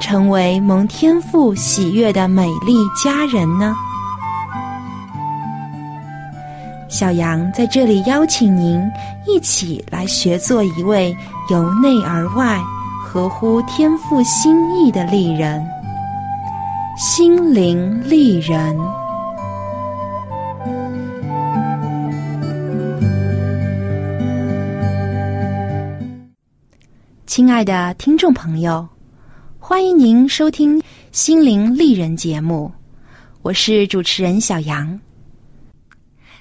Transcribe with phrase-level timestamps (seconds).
[0.00, 3.74] 成为蒙天赋喜悦的美丽佳人呢？
[6.88, 8.80] 小杨在这里邀请您
[9.26, 11.14] 一起来学做一位
[11.50, 12.58] 由内而外、
[13.04, 15.62] 合乎天赋心意的丽人——
[16.96, 18.76] 心灵丽人。
[27.26, 28.88] 亲爱的听众朋友，
[29.68, 30.80] 欢迎您收听
[31.12, 32.72] 《心灵丽人》节目，
[33.42, 34.98] 我是主持人小杨。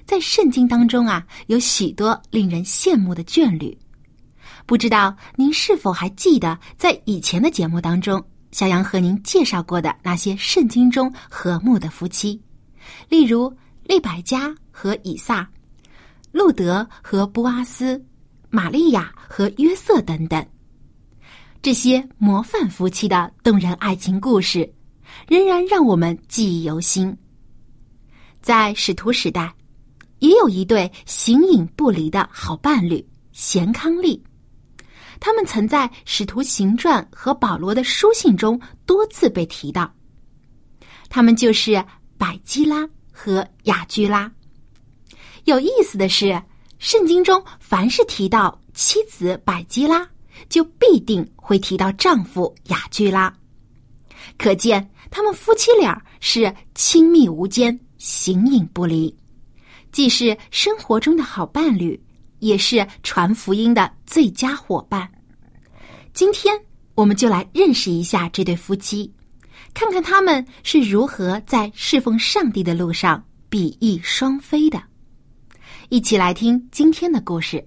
[0.06, 3.78] 在圣经当中啊，有许多令人羡慕的眷侣，
[4.66, 12.42] 不知道您是否还记得，在以前的节目当中，小杨和您介绍过的那些圣经中和睦的夫妻，
[13.10, 13.54] 例如
[13.84, 15.46] 利百加和以撒、
[16.32, 18.02] 路德和布阿斯、
[18.50, 20.48] 玛利亚和约瑟等等。
[21.62, 24.72] 这些模范夫妻的动人爱情故事，
[25.28, 27.16] 仍然让我们记忆犹新。
[28.42, 29.54] 在使徒时代，
[30.20, 34.24] 也有一对形影不离的好伴侣——贤康利。
[35.20, 39.92] 他们曾在《使徒行传》和保罗的书信中多次被提到。
[41.10, 41.84] 他们就是
[42.18, 44.32] 百基拉和雅居拉。
[45.46, 46.42] 有意思的是，
[46.78, 50.08] 圣经中凡是提到妻子百基拉。
[50.50, 53.34] 就必定会提到丈夫雅居拉，
[54.38, 59.16] 可见他们夫妻俩是亲密无间、形影不离，
[59.92, 62.00] 既是生活中的好伴侣，
[62.40, 65.10] 也是传福音的最佳伙伴。
[66.14, 66.60] 今天
[66.96, 69.12] 我们就来认识一下这对夫妻，
[69.74, 74.82] 看看他们是如何在侍奉上帝的路上比翼双飞的。
[75.90, 77.64] 一起来听今天的故事。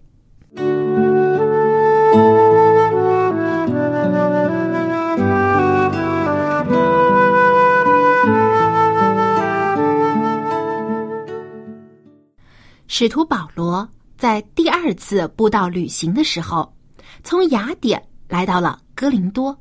[12.92, 16.74] 使徒保罗在第二次布道旅行的时候，
[17.22, 19.56] 从雅典来到了哥林多。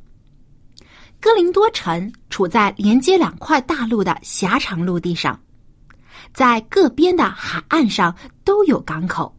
[1.20, 5.40] 哥林多城处在连接两块大陆的狭长陆地上，
[6.34, 8.14] 在各边的海岸上
[8.44, 9.32] 都有港口。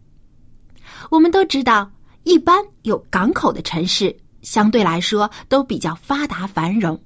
[1.10, 1.90] 我们都知道，
[2.22, 6.96] 一般有港口的城市相对来说都比较发达繁荣，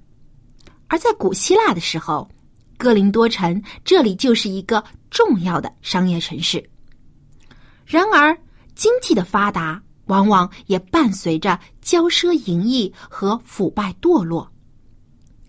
[0.89, 2.29] 而在古希腊的时候，
[2.77, 6.63] 哥林多城这里就是一个重要的商业城市。
[7.87, 8.37] 然而，
[8.75, 14.51] 经济的发达往往也伴随着骄奢淫逸和腐败堕落，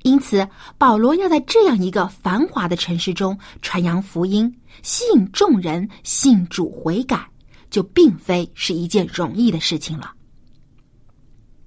[0.04, 0.48] 因此，
[0.78, 4.54] 保罗要在这样一个繁华的城市中传扬福音，
[4.84, 7.28] 吸引众人信主悔改，
[7.70, 10.14] 就并非是一件容易的事情了。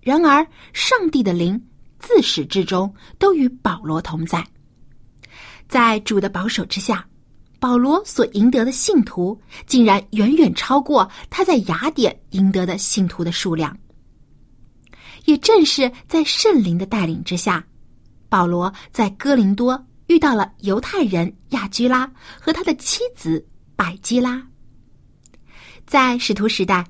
[0.03, 1.61] 然而，上帝的灵
[1.99, 4.47] 自始至终都与保罗同在，
[5.67, 7.08] 在主的保守之下。
[7.61, 9.37] 保罗所赢得的信徒，
[9.67, 13.77] 竟然远远超过他在雅典赢得的信徒的数量。
[15.25, 17.65] 也正是在圣灵的带领之下，
[18.29, 22.09] 保罗在哥林多遇到了犹太人亚居拉
[22.41, 23.45] 和他的妻子
[23.75, 24.41] 百基拉。
[25.85, 26.87] 在使徒时代，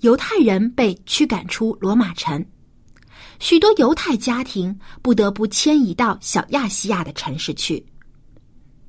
[0.00, 2.42] 犹太人被驱赶出罗马城，
[3.40, 7.84] 许多犹太家庭不得不迁移到小亚细亚的城市去。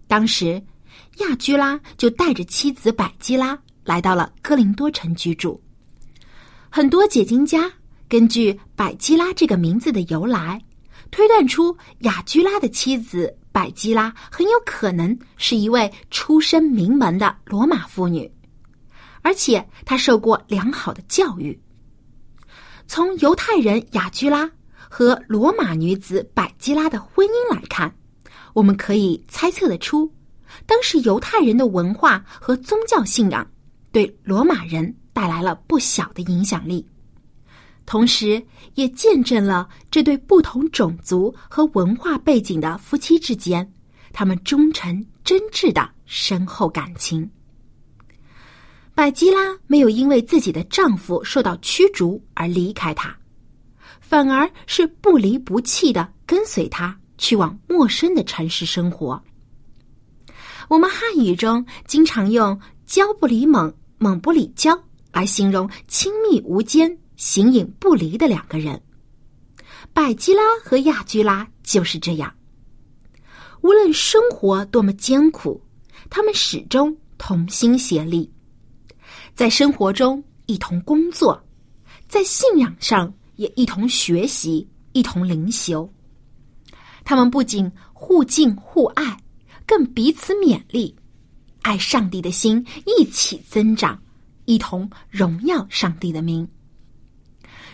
[0.07, 0.63] 当时。
[1.17, 5.61] 亚居拉就带着妻子百基拉来到了哥林多城居住。
[6.69, 7.71] 很多解经家
[8.07, 10.61] 根据百基拉这个名字的由来，
[11.11, 18.31] 推断出亚居拉的妻子百基拉很有可能是一位出身名门的罗马妇女，
[19.21, 21.59] 而且她受过良好的教育。
[22.87, 24.49] 从犹太人亚居拉
[24.89, 27.93] 和罗马女子百基拉的婚姻来看，
[28.53, 30.11] 我们可以猜测得出。
[30.69, 33.45] 当时犹太人的文化和宗教信仰，
[33.91, 36.85] 对罗马人带来了不小的影响力，
[37.87, 38.39] 同时
[38.75, 43.67] 也见证了这对不同种族和文化背景的夫妻之间，
[44.13, 47.27] 他们忠诚真挚的深厚感情。
[48.93, 53.17] 百基拉没有因为自己的丈夫受到驱逐而离开他，
[53.99, 59.19] 反而是不离不弃的跟随他去往陌生的城市生活。
[60.69, 64.79] 我们汉语中经常用“交不离猛，猛不离交”
[65.11, 68.79] 来形容亲密无间、形影不离的两个人。
[69.93, 72.31] 百基拉和亚居拉就是这样。
[73.61, 75.59] 无论生活多么艰苦，
[76.07, 78.31] 他们始终同心协力，
[79.33, 81.43] 在生活中一同工作，
[82.07, 85.91] 在信仰上也一同学习、一同灵修。
[87.03, 89.19] 他们不仅互敬互爱。
[89.69, 90.95] 更彼此勉励，
[91.61, 94.01] 爱上帝的心一起增长，
[94.45, 96.47] 一同荣耀上帝的名。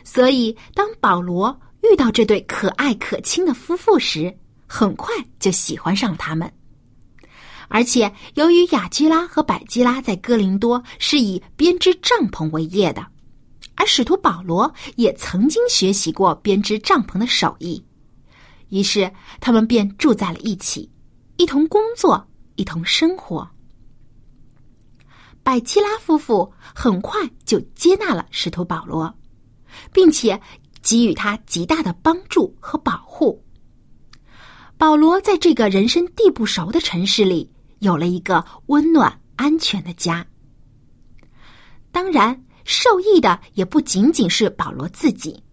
[0.03, 4.37] 所以，当保罗遇到这对可爱可亲的夫妇时，
[4.67, 6.51] 很快就喜欢上他们。
[7.69, 13.07] 而且，由于雅基拉和百基拉在哥林多是以编织帐篷为业的，
[13.75, 17.81] 而使徒保罗也曾经学习过编织帐篷的手艺，
[18.67, 19.09] 于是
[19.39, 20.91] 他们便住在了一起。
[21.37, 23.47] 一同工作，一同生活。
[25.43, 29.13] 百基拉夫妇很快就接纳了使徒保罗，
[29.91, 30.39] 并且
[30.81, 33.43] 给予他极大的帮助和保护。
[34.77, 40.25] 保罗在这个人生地不熟的城市里，有了一个温暖安全的家。
[41.91, 45.43] 当然，受益的也不仅仅是保罗自己，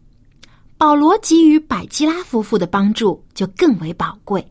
[0.78, 4.46] 保罗给予百基拉夫妇的帮助就更为宝贵。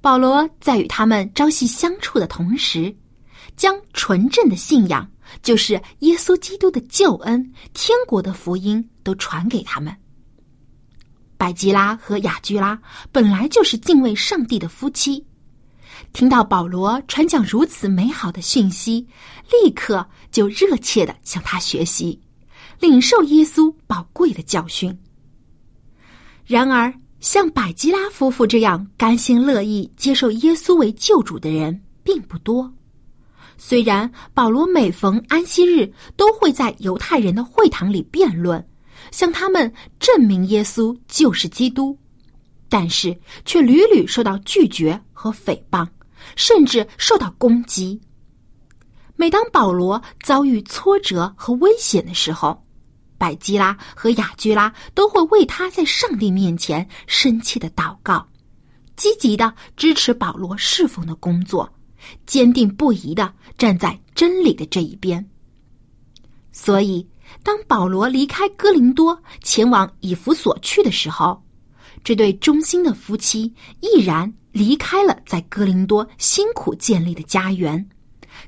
[0.00, 2.94] 保罗在与他们朝夕相处的同时，
[3.56, 5.06] 将纯正的信仰，
[5.42, 9.94] 就是耶稣基督的救恩、天国的福音，都传给他们。
[11.36, 12.80] 百吉拉和雅居拉
[13.12, 15.24] 本来就是敬畏上帝的夫妻，
[16.12, 19.06] 听到保罗传讲如此美好的讯息，
[19.50, 22.18] 立刻就热切的向他学习，
[22.78, 24.98] 领受耶稣宝贵的教训。
[26.46, 32.72] 然而，像百基拉夫妇这样甘心乐意接受耶稣为救主的人并不多。
[33.58, 38.66] 虽然保罗每逢安息日都会在犹太人的会堂里辩论，
[39.10, 41.96] 向他们证明耶稣就是基督，
[42.70, 43.14] 但是
[43.44, 45.86] 却屡屡受到拒绝和诽谤，
[46.36, 48.00] 甚至受到攻击。
[49.14, 52.64] 每当保罗遭遇挫折和危险的时候，
[53.20, 58.26] 百基拉和雅居拉都会为他在上帝面前深切的祷告，
[58.96, 61.70] 积极的支持保罗侍奉的工作，
[62.24, 65.22] 坚定不移的站在真理的这一边。
[66.50, 67.06] 所以，
[67.42, 71.42] 当保罗离开哥林多前往以弗所去的时候，
[72.02, 77.86] 这对忠心的夫妻毅然离开了在哥林多辛苦建立的家园，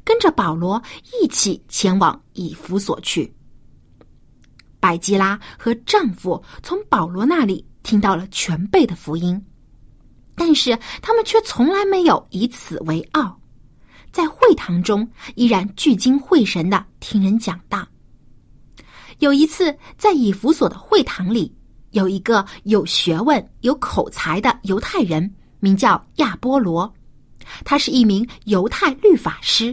[0.03, 0.83] 跟着保罗
[1.21, 3.31] 一起前往以弗所去。
[4.83, 9.41] 百基拉和丈夫从保罗那里听到了全备的福音，
[10.35, 13.41] 但是他们却从来没有以此为傲，
[14.11, 17.87] 在会堂中依然聚精会神的听人讲道。
[19.21, 21.55] 有一次，在以弗所的会堂里，
[21.93, 26.93] 有一个有学问、有口才的犹太人，名叫亚波罗，
[27.65, 29.73] 他是一名犹太律法师，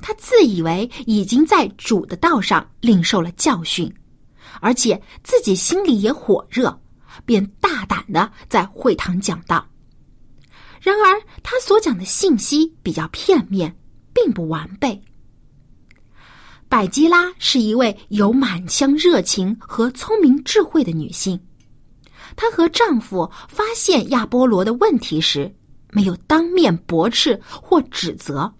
[0.00, 3.88] 他自以为已经在主的道上领受了教训。
[4.60, 6.78] 而且自己心里也火热，
[7.24, 9.66] 便大胆的在会堂讲道。
[10.80, 13.76] 然而，他所讲的信息比较片面，
[14.14, 15.00] 并不完备。
[16.68, 21.40] 百基拉是一位有满腔热情和聪明智慧的女性，
[22.36, 25.52] 她和丈夫发现亚波罗的问题时，
[25.92, 28.52] 没有当面驳斥或指责，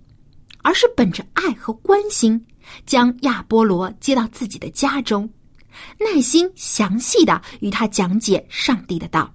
[0.62, 2.43] 而是本着爱和关心，
[2.87, 5.28] 将亚波罗接到自己的家中。
[5.99, 9.32] 耐心详细的与他讲解上帝的道。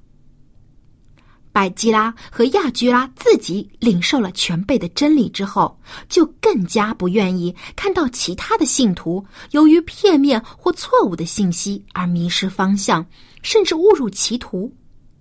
[1.51, 13.05] 百基拉和亚居拉自己领受了全备的真理之后，就更加不愿意看到其他的信徒由于片面或错误的信息而迷失方向，
[13.43, 14.75] 甚至误入歧途。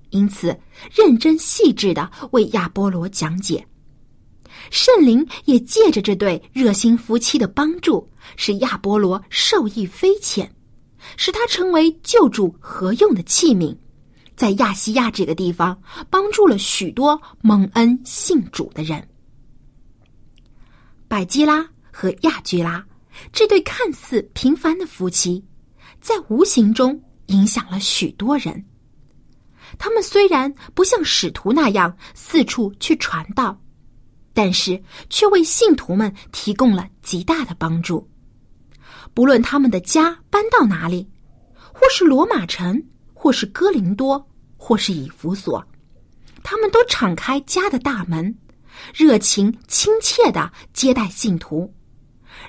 [0.09, 0.59] 因此，
[0.91, 3.67] 认真细致的为亚波罗讲解。
[4.71, 10.51] 圣灵也借着这对热心夫妻的帮助，使亚波罗受益匪浅。
[11.17, 13.77] 使他成为救主何用的器皿，
[14.37, 15.81] 在亚细亚这个地方
[16.11, 19.07] 帮助了许多蒙恩信主的人。
[21.09, 22.85] 百基拉和亚居拉
[23.33, 25.45] 这对看似平凡的夫妻，
[26.01, 28.65] 在无形中影响了许多人。
[29.79, 33.59] 他们虽然不像使徒那样四处去传道，
[34.35, 38.07] 但是却为信徒们提供了极大的帮助。
[39.15, 41.09] 不论他们的家搬到哪里，
[41.73, 44.27] 或是罗马城，或是哥林多，
[44.57, 45.65] 或是以弗所，
[46.43, 48.35] 他们都敞开家的大门，
[48.95, 51.73] 热情亲切的接待信徒，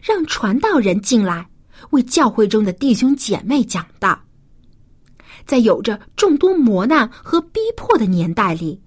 [0.01, 1.47] 让传道人进来
[1.91, 4.19] 为教会中的弟兄姐妹讲道。
[5.45, 8.81] 在有着众多磨难和逼迫的年代里，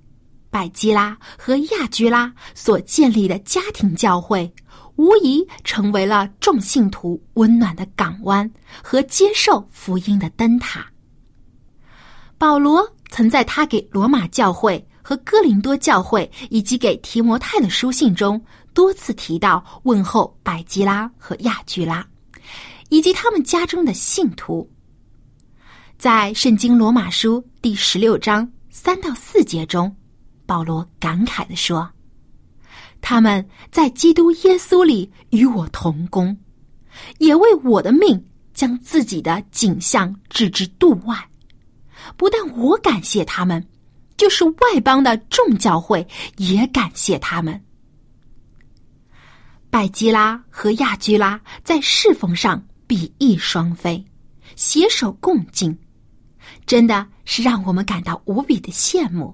[0.48, 4.50] 百基拉和亚居拉所建立的家庭教会，
[4.96, 8.50] 无疑成为了众信徒温暖的港湾
[8.82, 10.86] 和接受福音的灯塔。
[12.38, 18.42] 保罗曾在他给罗马教会和哥林多教会以及给提摩太的书信中，
[18.74, 22.06] 多次提到问候百基拉和亚居拉，
[22.90, 24.68] 以及他们家中的信徒。
[25.96, 29.94] 在《圣经罗马书》第十六章三到四节中，
[30.44, 31.88] 保罗感慨地说
[33.08, 36.36] ：“他们在基督耶稣里与我同工，
[37.18, 38.20] 也为我的命
[38.52, 41.16] 将自己的景象置之度外。
[42.16, 43.64] 不但我感谢他们，
[44.16, 46.04] 就是外邦的众教会
[46.38, 47.64] 也感谢他们。
[49.70, 54.04] 拜基拉和亚居拉在侍奉上比翼双飞，
[54.56, 55.78] 携手共进。”
[56.66, 59.32] 真的是让我们感到无比的羡慕。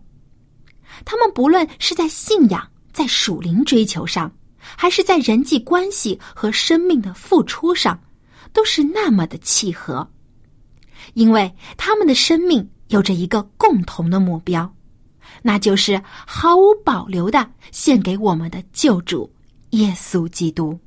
[1.06, 8.00] 他们不论是在信仰、在属灵追求上，还是在人际关系和生命的付出上，
[8.52, 10.08] 都是那么的契合。
[11.14, 14.72] 因为他们的生命有着一个共同的目标，
[15.42, 19.30] 那就是毫无保留的献给我们的救主
[19.70, 20.78] 耶稣基督。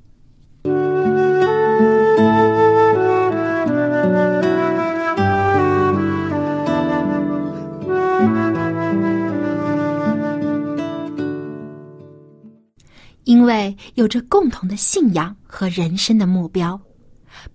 [13.26, 16.80] 因为有着共同的信仰和人生的目标，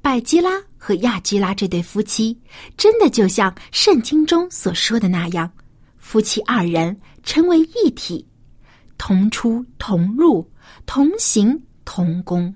[0.02, 2.38] 百基拉和亚基拉这对夫妻，
[2.76, 5.50] 真的就像圣经中所说的那样，
[5.96, 8.26] 夫妻二人成为一体，
[8.98, 10.48] 同出同入，
[10.86, 12.52] 同行同工。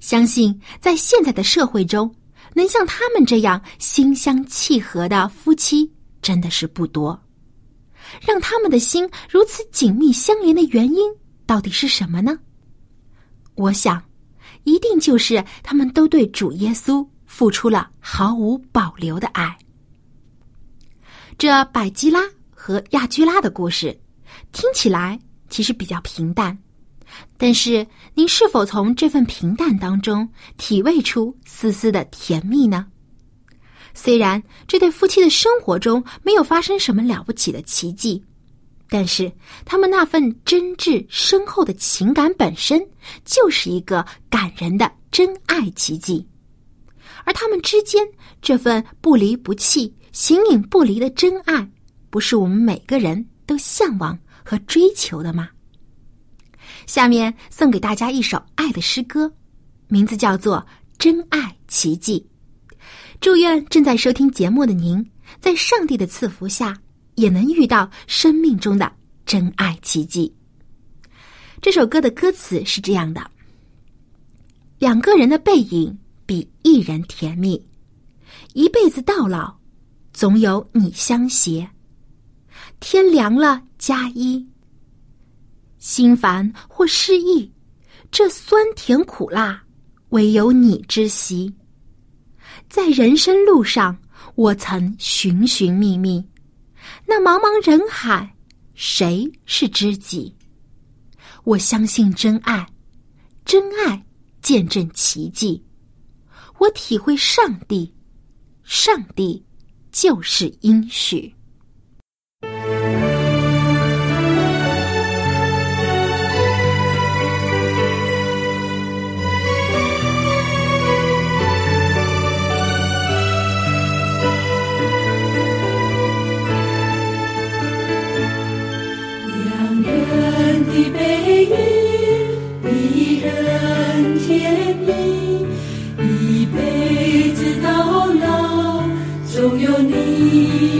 [0.00, 2.12] 相信在现在的社会中，
[2.54, 7.20] 能像他们这样心相契合的夫妻，真的是不多。
[8.22, 11.17] 让他们的心如此紧密相连的原因。
[11.48, 12.38] 到底是什么呢？
[13.54, 14.02] 我想，
[14.64, 19.56] 一定就是他们都对主耶稣付出了毫无保留的爱。
[21.38, 23.98] 这百基拉和亚居拉的故事
[24.52, 26.56] 听起来其实比较平淡，
[27.38, 30.28] 但是您是否从这份平淡当中
[30.58, 32.86] 体味出丝丝的甜蜜呢？
[33.94, 38.22] 虽然这对夫妻的生活中没有发生什么了不起的奇迹。
[38.90, 39.30] 但是，
[39.66, 42.80] 他们那份真挚深厚的情感本身
[43.24, 46.26] 就是一个感人的真爱奇迹，
[47.24, 48.02] 而他们之间
[48.40, 51.70] 这份不离不弃、形影不离的真爱，
[52.08, 55.50] 不是我们每个人都向往和追求的吗？
[56.86, 59.30] 下面送给大家一首爱的诗歌，
[59.88, 60.56] 名字叫做
[60.98, 62.26] 《真爱奇迹》。
[63.20, 65.04] 祝愿正在收听节目的您，
[65.40, 66.74] 在上帝的赐福下。
[67.18, 68.90] 也能遇到生命中的
[69.26, 70.32] 真爱奇迹。
[71.60, 73.28] 这首歌的歌词是这样的：
[74.78, 77.60] 两个人的背影比一人甜蜜，
[78.54, 79.52] 一辈子到老，
[80.12, 81.68] 总有你相携。
[82.78, 84.46] 天凉了加衣，
[85.78, 87.50] 心烦或失意，
[88.12, 89.60] 这酸甜苦辣，
[90.10, 91.52] 唯有你知悉。
[92.68, 93.98] 在人生路上，
[94.36, 96.24] 我曾寻寻觅觅。
[97.10, 98.36] 那茫茫人海，
[98.74, 100.36] 谁是知己？
[101.42, 102.68] 我相信真爱，
[103.46, 104.04] 真爱
[104.42, 105.64] 见证奇迹。
[106.58, 107.90] 我体会上帝，
[108.62, 109.42] 上帝
[109.90, 111.34] 就是应许。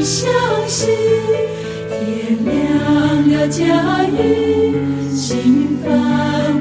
[0.09, 0.27] 相
[0.67, 0.89] 信
[1.91, 2.49] 天亮
[3.31, 3.61] 了，家
[4.07, 4.17] 雨
[5.15, 5.87] 心烦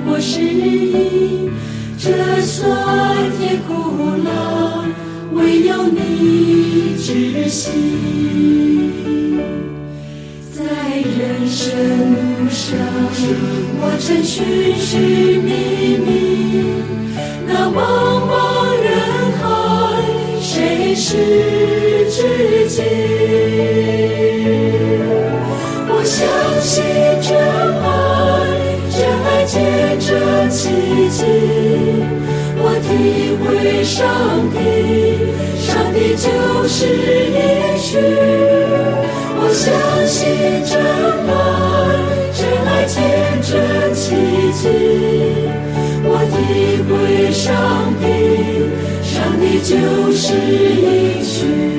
[0.05, 1.49] 或失意，
[1.97, 2.69] 这酸
[3.39, 3.71] 甜苦
[4.25, 4.83] 辣，
[5.31, 7.71] 唯有你知悉。
[10.51, 10.61] 在
[10.99, 11.63] 人生
[12.11, 12.77] 路上，
[13.79, 14.91] 我曾寻寻
[15.41, 15.49] 觅
[16.05, 16.11] 觅，
[17.47, 18.16] 那茫茫人海，
[21.09, 21.13] 是
[22.11, 22.81] 知己？
[25.87, 26.19] 我相
[26.59, 26.83] 信
[27.21, 27.31] 真
[27.81, 27.87] 爱，
[28.91, 29.55] 真爱见
[30.01, 30.09] 证
[30.49, 30.59] 奇
[31.07, 31.23] 迹。
[32.59, 32.91] 我体
[33.39, 33.47] 会
[33.85, 33.95] 上
[34.51, 34.59] 帝，
[35.63, 36.27] 上帝就
[36.67, 36.75] 是
[37.31, 37.39] 应
[37.79, 37.87] 许。
[39.39, 39.63] 我相
[40.05, 40.19] 信
[40.65, 40.75] 真
[41.29, 41.31] 爱，
[49.61, 51.76] 就是一曲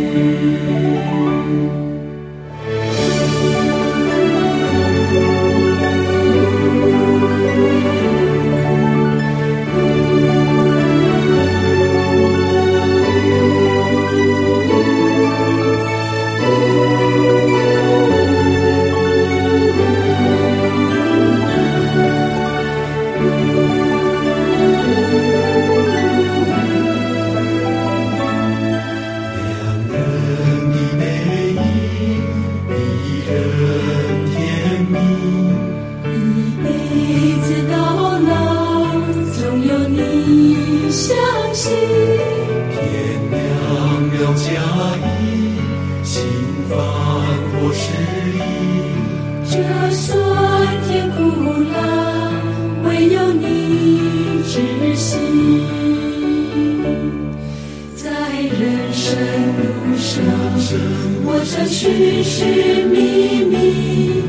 [60.71, 64.23] 我曾寻寻觅觅，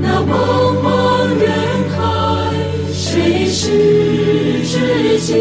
[0.00, 0.86] 那茫茫
[1.38, 1.44] 人
[1.92, 2.00] 海，
[2.92, 3.60] 谁是
[4.64, 5.34] 知己？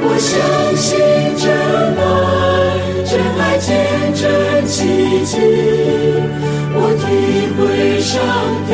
[0.00, 0.32] 我相
[0.76, 0.88] 信
[1.36, 1.44] 真
[1.98, 2.00] 爱，
[3.04, 3.68] 真爱见
[4.14, 4.24] 证
[4.66, 4.74] 奇
[5.26, 5.36] 迹。
[6.78, 7.04] 我体
[7.58, 7.60] 会
[8.00, 8.14] 上
[8.66, 8.72] 帝，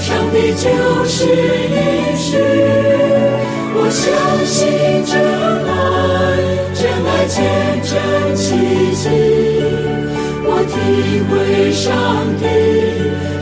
[0.00, 0.66] 上帝就
[1.06, 1.14] 是
[1.70, 1.76] 应
[2.16, 2.26] 许。
[3.74, 4.02] 我相
[11.12, 11.92] 体会上
[12.38, 12.46] 帝，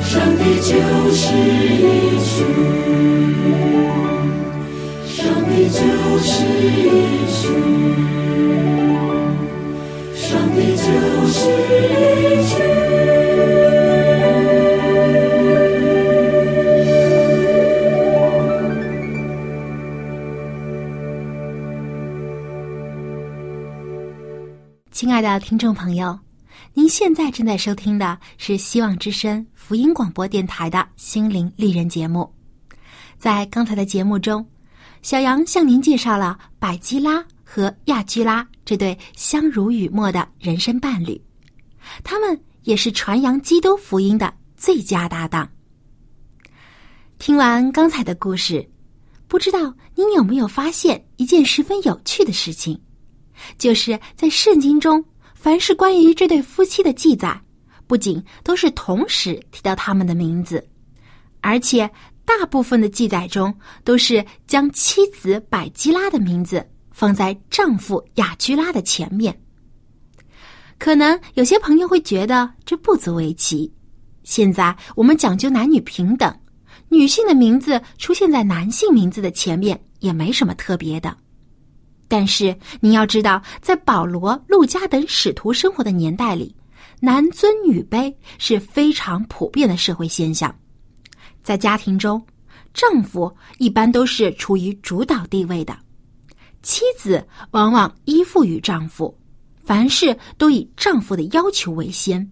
[0.02, 0.74] 上帝就
[1.12, 2.42] 是应许。
[5.06, 5.14] 上
[5.46, 5.78] 帝就
[6.18, 6.42] 是
[6.82, 6.90] 应
[7.28, 7.46] 许，
[10.16, 10.82] 上帝就
[11.28, 11.38] 是
[11.92, 12.52] 应许。
[24.90, 26.18] 亲爱的听众朋友，
[26.72, 32.32] 您现在正在收听的是希望之声福音广播电台的心灵丽人节目。
[33.18, 34.46] 在刚才的节目中，
[35.02, 41.20] 小杨向您介绍了百基拉和亚基拉这对相濡以沫的人生伴侣，
[42.04, 45.50] 他们也是传扬基督福音的最佳搭档。
[47.18, 48.66] 听完刚才的故事，
[49.26, 52.80] 不知道您有没有发现一件十分有趣的事情？
[53.58, 55.04] 就是在圣经中，
[55.40, 57.40] 凡是关于这对夫妻的记载，
[57.86, 60.62] 不仅都是同时提到他们的名字，
[61.40, 61.90] 而且
[62.26, 69.34] 大部分的记载中都是将妻子百基拉的名字放在丈夫雅居拉的前面。
[70.78, 73.72] 可能有些朋友会觉得这不足为奇。
[74.22, 76.38] 现在我们讲究男女平等，
[76.90, 81.16] 女性的名字出现在男性名字的前面也没什么特别的。
[82.10, 86.52] 但是你要知道，在保罗、路加等使徒生活的年代里，
[86.98, 90.52] 男尊女卑是非常普遍的社会现象。
[91.40, 92.20] 在家庭中，
[92.74, 95.78] 丈夫一般都是处于主导地位的，
[96.62, 99.16] 妻子往往依附于丈夫，
[99.62, 102.28] 凡事都以丈夫的要求为先。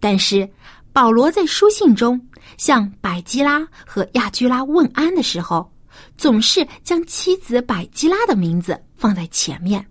[0.00, 0.48] 但是
[0.92, 2.20] 保罗在书信中
[2.58, 5.70] 向百基拉和亚居拉问安的时候，
[6.16, 9.84] 总是将妻子百基拉的名字放在前面，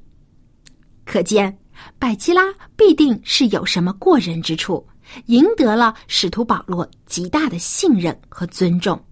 [1.06, 1.58] 可见
[2.00, 2.44] 百基拉
[2.76, 4.86] 必定是有什么过人之处，
[5.26, 9.04] 赢得了使徒保罗极大的信任和尊重。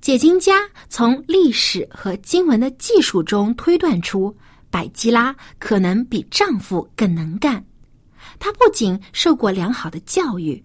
[0.00, 4.36] 解经家从历史和经文的技术中推断出，
[4.70, 7.64] 百基拉可能比丈夫更能干。
[8.38, 10.62] 她不仅受过良好的教育，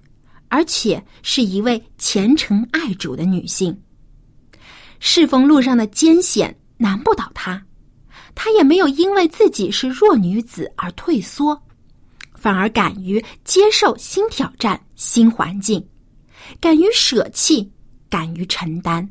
[0.50, 3.80] 而且是一位虔诚爱主的女性。
[5.00, 7.62] 侍奉路上的艰险难不倒她，
[8.36, 11.60] 她也没有因为自己是弱女子而退缩，
[12.36, 15.86] 反而敢于接受新挑战、新环境，
[16.60, 17.72] 敢于舍弃，
[18.10, 19.10] 敢于承担。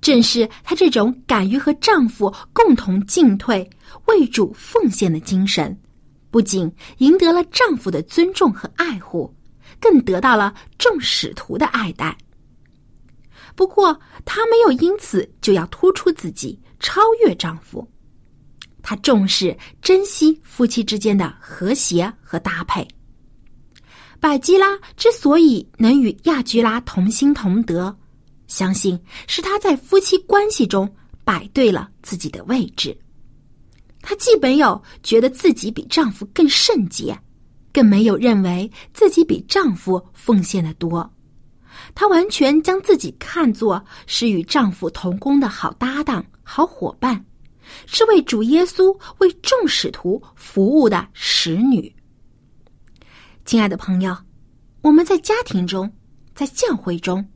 [0.00, 3.68] 正是她这种敢于和丈夫共同进退、
[4.06, 5.78] 为主奉献的精神，
[6.30, 9.34] 不仅赢得了丈夫的尊重和爱护，
[9.78, 12.16] 更得到了众使徒的爱戴。
[13.54, 17.86] 不过，她没有因此就要突出自己，超越丈夫。
[18.82, 22.86] 她重视、珍惜夫妻之间的和谐和搭配。
[24.18, 27.96] 百基拉之所以能与亚居拉同心同德，
[28.46, 30.90] 相信是她在夫妻关系中
[31.24, 32.96] 摆对了自己的位置。
[34.02, 37.18] 她既没有觉得自己比丈夫更圣洁，
[37.72, 41.10] 更没有认为自己比丈夫奉献的多。
[41.94, 47.24] 她完全将自己看作是与丈夫同工的好搭档、好伙伴，
[47.86, 51.94] 是为主耶稣、为众使徒服务的使女。
[53.44, 54.16] 亲爱的朋友，
[54.82, 55.90] 我们在家庭中，
[56.34, 57.26] 在教会中，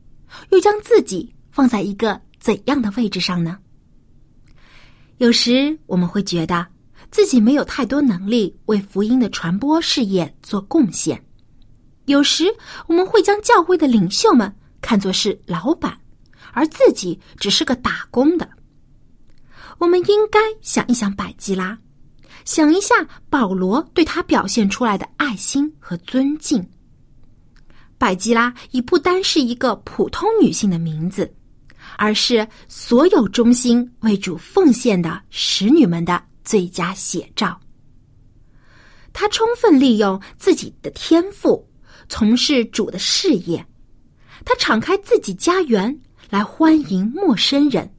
[0.49, 3.57] 又将自己放在一个怎样的位置上呢？
[5.17, 6.67] 有时我们会觉得
[7.09, 11.24] 自己没有太多能力为福音的传播事业做贡献。
[12.05, 12.45] 有时
[12.87, 15.97] 我们会将教会的领袖们看作是老板，
[16.53, 18.47] 而自己只是个打工的。
[19.79, 21.77] 我们应该想一想百基拉，
[22.45, 22.95] 想一下
[23.29, 26.65] 保罗对他表现出来的爱心和尊敬。
[27.97, 31.33] 百基拉已不单是一个普通女性的名字，
[31.97, 37.59] 而是所有忠心为主奉献的使女们的最佳写照。
[39.11, 41.67] 她充分利用自己的天赋。
[42.07, 43.65] 从事主的事业，
[44.43, 47.91] 他敞开自己家园来欢迎陌生人，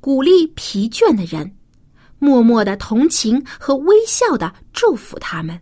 [0.00, 1.54] 鼓励疲倦的人，
[2.18, 5.60] 默默的同情和微笑的祝福他们。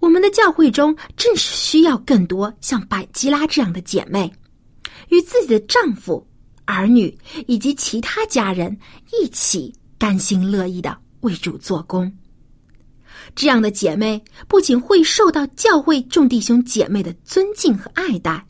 [0.00, 4.32] 我们的教会中正是需要更多像百基拉这样的姐妹，
[5.10, 6.26] 与自己的丈夫、
[6.64, 7.16] 儿女
[7.46, 8.76] 以及其他家人
[9.12, 12.12] 一起甘心乐意的为主做工。
[13.34, 18.44] 这样的姐妹不仅会受到教会众弟兄姐妹的尊敬和爱戴，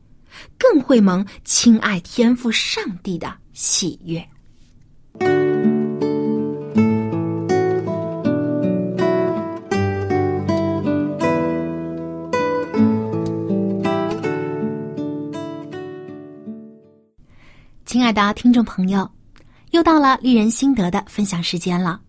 [0.58, 4.22] 更会蒙亲爱天父上帝的喜悦。
[17.84, 19.08] 亲爱的听众朋友，
[19.70, 22.00] 又到了丽人心得的分享时间了。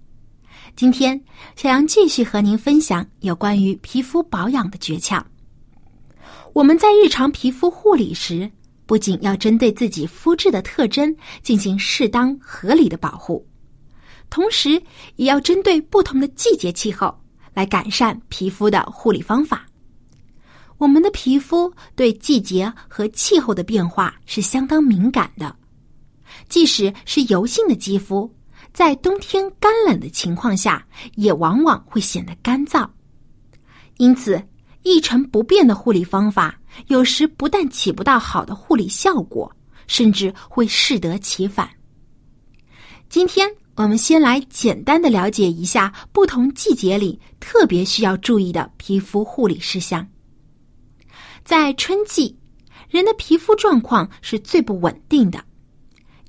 [0.76, 1.24] 今天，
[1.56, 5.24] 小杨继续和您分享有关于皮肤保养的诀窍。
[6.52, 8.50] 我们在日常皮肤护理时，
[8.88, 13.48] 不仅要针对自己肤质的特征进行适当合理的保护，
[14.32, 14.82] 同时
[15.16, 17.16] 也要针对不同的季节气候
[17.54, 19.68] 来改善皮肤的护理方法。
[20.80, 25.56] 我们的皮肤对季节和气候的变化是相当敏感的，
[26.50, 28.30] 即使是油性的肌肤。
[28.74, 30.84] 在冬天干冷的情况下，
[31.16, 32.90] 也往往会显得干燥。
[33.98, 34.42] 因此，
[34.82, 39.56] 一成不变的护理方法，有时不但起不到好的护理效果，
[39.86, 41.70] 甚至会适得其反。
[43.10, 50.06] 今天我们先来简单的了解一下不同季节里特别需要注意的皮肤护理事项。
[51.46, 52.36] 在春季，
[52.90, 55.44] 人的皮肤状况是最不稳定的。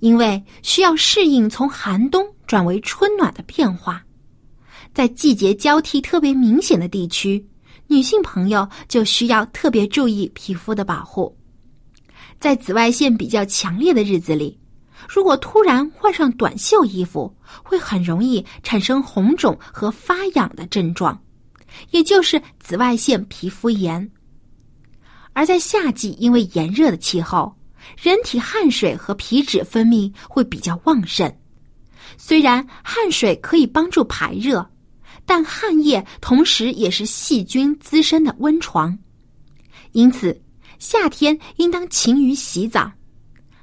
[0.01, 4.01] 因为需要适应从寒冬转为春暖的变化，
[4.95, 7.45] 在季节交替特别明显的地区，
[7.89, 11.37] 女性朋友就需要特别注意皮肤的保护。
[12.39, 14.57] 在紫外线比较强烈的日子里，
[15.09, 21.21] 如果突然换上短袖衣服，会很容易产生红肿和发痒的症状，
[21.91, 24.09] 也就是紫外线皮肤炎。
[25.33, 27.53] 而在夏季，因为炎热的气候。
[28.01, 31.31] 人体汗水和皮脂分泌会比较旺盛，
[32.17, 34.69] 虽然汗水可以帮助排热，
[35.27, 38.97] 但汗液同时也是细菌滋生的温床，
[39.93, 40.41] 因此
[40.79, 42.91] 夏天应当勤于洗澡，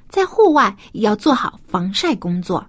[0.08, 2.66] 在户外也要做好防晒工作。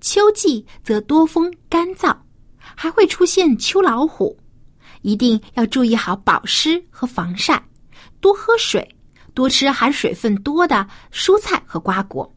[0.00, 2.16] 秋季则多风干燥，
[2.58, 4.36] 还会出现秋老虎，
[5.02, 7.62] 一定要注意好保湿和防晒，
[8.20, 8.88] 多喝水。
[9.34, 12.31] 多吃含水分多的蔬菜和瓜果，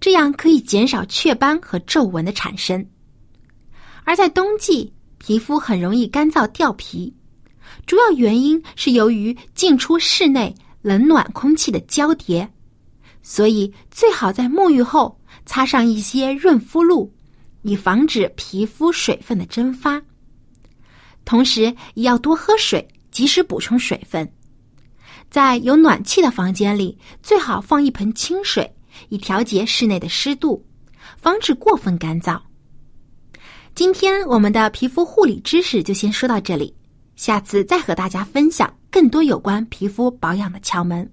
[0.00, 2.84] 这样可以减少雀斑和皱纹的产生。
[4.04, 7.12] 而在冬季，皮肤很容易干燥掉皮，
[7.86, 12.48] 主要原因是由于进出室内冷暖空气的交叠，
[13.22, 17.12] 所以最好在沐浴后擦上一些润肤露，
[17.62, 20.00] 以防止皮肤水分的蒸发。
[21.24, 21.62] 同时，
[21.94, 24.30] 也要多喝水，及时补充水分。
[25.28, 28.72] 在有暖气的房间里，最好放一盆清水，
[29.08, 30.64] 以调节室内的湿度，
[31.16, 32.40] 防止过分干燥。
[33.74, 36.74] 今天我们的皮肤护理知识就先说到这里，
[37.14, 41.10] 下次再和大家分享更多有关皮肤保养的窍门。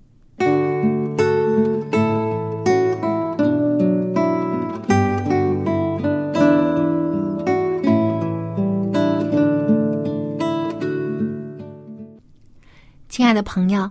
[13.10, 13.90] 亲爱的朋友，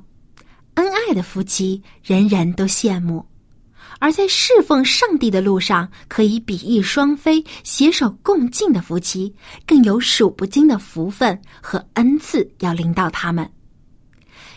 [0.75, 3.25] 恩爱的夫妻人人都羡慕，
[4.03, 9.33] 而在侍奉上帝的路上，可以比翼双飞、携手共进的夫妻，
[9.65, 13.49] 更有数不尽的福分和恩赐要临到他们。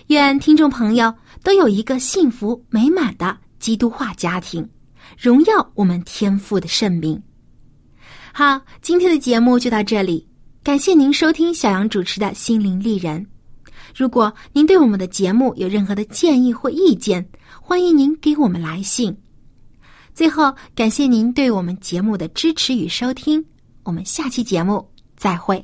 [0.07, 4.67] 愿听众朋友都有一个幸福美满的基督化家庭，
[5.15, 7.21] 荣耀我们天父的圣名。
[8.33, 10.27] 好，今天的节目就到这里，
[10.63, 13.23] 感谢您收听小杨主持的心灵丽人。
[13.95, 17.23] 如果您对我们的节目有任何的建议或意见，
[17.61, 19.15] 欢迎您给我们来信。
[20.15, 23.43] 最后，感谢您对我们节目的支持与收听，
[23.83, 25.63] 我们下期节目再会。